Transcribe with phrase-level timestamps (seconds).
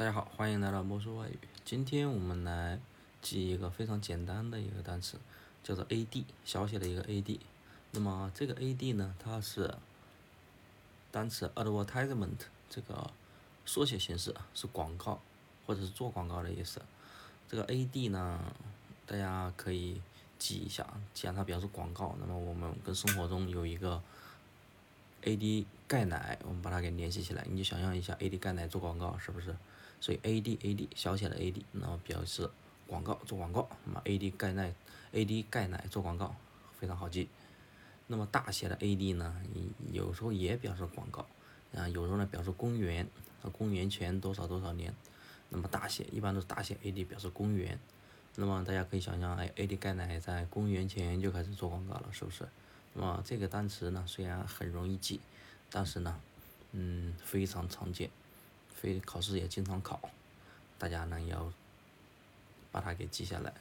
[0.00, 1.38] 大家好，欢迎来到魔术外语。
[1.62, 2.80] 今天我们来
[3.20, 5.18] 记一个非常简单的一个单词，
[5.62, 7.38] 叫做 ad，小写的一个 ad。
[7.90, 9.74] 那么这个 ad 呢，它是
[11.10, 12.38] 单词 advertisement
[12.70, 13.10] 这个
[13.66, 15.20] 缩写形式，是广告
[15.66, 16.80] 或者是做广告的意思。
[17.46, 18.40] 这个 ad 呢，
[19.04, 20.00] 大家可以
[20.38, 24.02] 记一下，既然它表示广告，那么我们跟生活中有一个。
[25.22, 25.66] A.D.
[25.86, 28.38] 钙奶，我们把它给联系起来，你就想象一下，A.D.
[28.38, 29.54] 钙奶做广告是不是？
[30.00, 30.58] 所以 A.D.
[30.62, 30.88] A.D.
[30.94, 31.64] 小写的 A.D.
[31.72, 32.48] 那么表示
[32.86, 34.30] 广告做广告，那么 A.D.
[34.30, 34.72] 钙奶
[35.12, 35.44] A.D.
[35.50, 36.34] 钙奶做广告
[36.78, 37.28] 非常好记。
[38.06, 39.12] 那么大写的 A.D.
[39.12, 39.36] 呢，
[39.92, 41.26] 有时候也表示广告，
[41.76, 43.06] 啊，有时候呢表示公元，
[43.42, 44.94] 啊公元前多少多少年。
[45.48, 47.04] 那么大写一般都是大写 A.D.
[47.04, 47.78] 表示公元。
[48.36, 49.76] 那么大家可以想象，哎，A.D.
[49.76, 52.48] 钙奶在公元前就开始做广告了，是不是？
[52.92, 55.20] 那么这个单词呢，虽然很容易记，
[55.70, 56.20] 但是呢，
[56.72, 58.10] 嗯，非常常见，
[58.74, 60.00] 非考试也经常考，
[60.78, 61.52] 大家呢要
[62.72, 63.54] 把它给记下来。